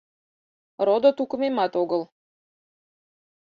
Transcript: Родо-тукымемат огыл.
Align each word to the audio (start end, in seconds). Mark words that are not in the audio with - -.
Родо-тукымемат 0.87 1.73
огыл. 1.81 2.01